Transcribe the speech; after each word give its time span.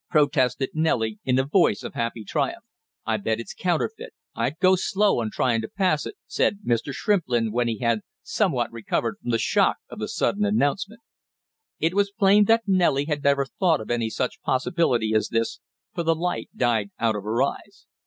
protested 0.09 0.71
Nellie, 0.73 1.19
in 1.25 1.37
a 1.37 1.45
voice 1.45 1.83
of 1.83 1.93
happy 1.93 2.23
triumph. 2.23 2.63
"I'll 3.05 3.19
bet 3.19 3.39
it's 3.39 3.53
counterfeit; 3.53 4.15
I'd 4.33 4.57
go 4.57 4.75
slow 4.75 5.19
on 5.21 5.29
trying 5.29 5.61
to 5.61 5.67
pass 5.69 6.07
it," 6.07 6.15
said 6.25 6.57
Mr. 6.65 6.91
Shrimplin 6.91 7.51
when 7.51 7.67
he 7.67 7.77
had 7.77 7.99
somewhat 8.23 8.71
recovered 8.71 9.17
from 9.21 9.29
the 9.29 9.37
shock 9.37 9.77
of 9.91 9.99
the 9.99 10.07
sudden 10.07 10.43
announcement. 10.43 11.01
It 11.79 11.93
was 11.93 12.09
plain 12.11 12.45
that 12.45 12.63
Nellie 12.65 13.05
had 13.05 13.23
never 13.23 13.45
thought 13.45 13.79
of 13.79 13.91
any 13.91 14.09
such 14.09 14.41
possibility 14.41 15.13
as 15.13 15.29
this, 15.29 15.59
for 15.93 16.01
the 16.01 16.15
light 16.15 16.49
died 16.57 16.89
out 16.97 17.15
of 17.15 17.21
her 17.21 17.43
eyes. 17.43 17.85